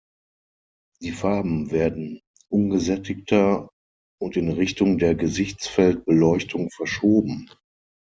Die 1.03 1.11
Farben 1.11 1.69
werden 1.69 2.21
ungesättigter 2.49 3.69
und 4.19 4.35
in 4.35 4.49
Richtung 4.49 4.97
der 4.97 5.13
Gesichtsfeld-Beleuchtung 5.13 6.71
verschoben. 6.71 7.51